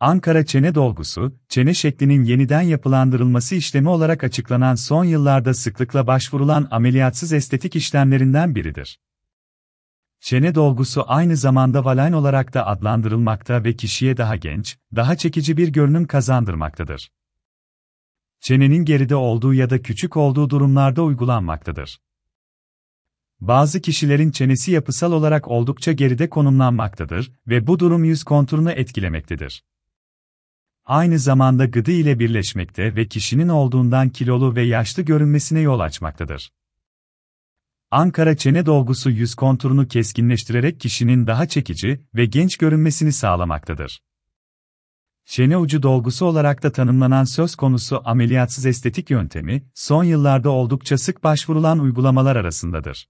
[0.00, 7.32] Ankara çene dolgusu, çene şeklinin yeniden yapılandırılması işlemi olarak açıklanan son yıllarda sıklıkla başvurulan ameliyatsız
[7.32, 9.00] estetik işlemlerinden biridir.
[10.20, 15.68] Çene dolgusu aynı zamanda valine olarak da adlandırılmakta ve kişiye daha genç, daha çekici bir
[15.68, 17.12] görünüm kazandırmaktadır.
[18.40, 22.00] Çenenin geride olduğu ya da küçük olduğu durumlarda uygulanmaktadır.
[23.40, 29.64] Bazı kişilerin çenesi yapısal olarak oldukça geride konumlanmaktadır ve bu durum yüz konturunu etkilemektedir.
[30.88, 36.50] Aynı zamanda gıdı ile birleşmekte ve kişinin olduğundan kilolu ve yaşlı görünmesine yol açmaktadır.
[37.90, 44.02] Ankara çene dolgusu yüz konturunu keskinleştirerek kişinin daha çekici ve genç görünmesini sağlamaktadır.
[45.24, 51.24] Çene ucu dolgusu olarak da tanımlanan söz konusu ameliyatsız estetik yöntemi, son yıllarda oldukça sık
[51.24, 53.08] başvurulan uygulamalar arasındadır.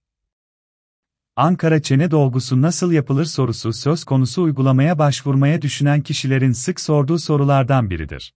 [1.41, 7.91] Ankara çene dolgusu nasıl yapılır sorusu söz konusu uygulamaya başvurmaya düşünen kişilerin sık sorduğu sorulardan
[7.91, 8.35] biridir.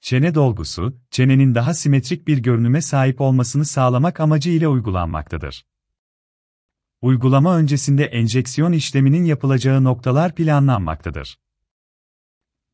[0.00, 5.66] Çene dolgusu, çenenin daha simetrik bir görünüme sahip olmasını sağlamak amacı ile uygulanmaktadır.
[7.02, 11.38] Uygulama öncesinde enjeksiyon işleminin yapılacağı noktalar planlanmaktadır.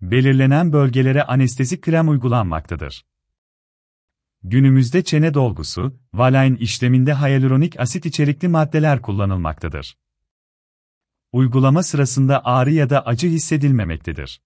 [0.01, 3.05] Belirlenen bölgelere anestezi krem uygulanmaktadır.
[4.43, 9.97] Günümüzde çene dolgusu, Valine işleminde hyaluronik asit içerikli maddeler kullanılmaktadır.
[11.33, 14.43] Uygulama sırasında ağrı ya da acı hissedilmemektedir.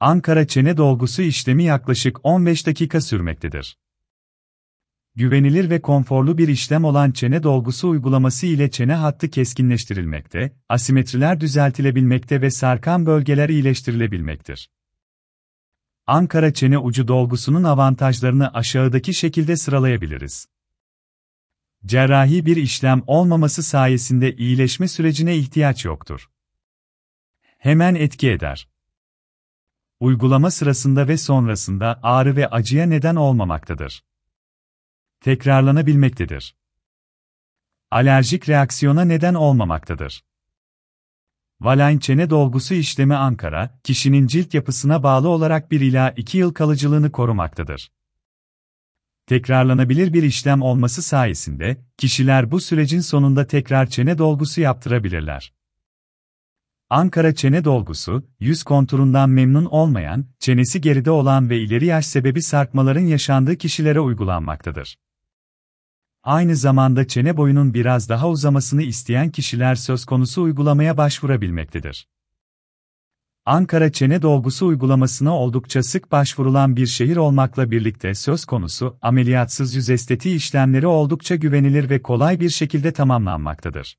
[0.00, 3.78] Ankara çene dolgusu işlemi yaklaşık 15 dakika sürmektedir.
[5.14, 12.40] Güvenilir ve konforlu bir işlem olan çene dolgusu uygulaması ile çene hattı keskinleştirilmekte, asimetriler düzeltilebilmekte
[12.40, 14.70] ve sarkan bölgeler iyileştirilebilmektir.
[16.06, 20.48] Ankara çene ucu dolgusunun avantajlarını aşağıdaki şekilde sıralayabiliriz.
[21.86, 26.30] Cerrahi bir işlem olmaması sayesinde iyileşme sürecine ihtiyaç yoktur.
[27.58, 28.68] Hemen etki eder.
[30.00, 34.04] Uygulama sırasında ve sonrasında ağrı ve acıya neden olmamaktadır.
[35.20, 36.56] Tekrarlanabilmektedir.
[37.90, 40.24] Alerjik reaksiyona neden olmamaktadır.
[41.64, 47.12] Valine çene dolgusu işlemi Ankara, kişinin cilt yapısına bağlı olarak 1 ila 2 yıl kalıcılığını
[47.12, 47.90] korumaktadır.
[49.26, 55.52] Tekrarlanabilir bir işlem olması sayesinde, kişiler bu sürecin sonunda tekrar çene dolgusu yaptırabilirler.
[56.90, 63.06] Ankara çene dolgusu, yüz konturundan memnun olmayan, çenesi geride olan ve ileri yaş sebebi sarkmaların
[63.06, 64.96] yaşandığı kişilere uygulanmaktadır.
[66.24, 72.08] Aynı zamanda çene boyunun biraz daha uzamasını isteyen kişiler söz konusu uygulamaya başvurabilmektedir.
[73.46, 79.90] Ankara çene dolgusu uygulamasına oldukça sık başvurulan bir şehir olmakla birlikte söz konusu ameliyatsız yüz
[79.90, 83.96] estetiği işlemleri oldukça güvenilir ve kolay bir şekilde tamamlanmaktadır.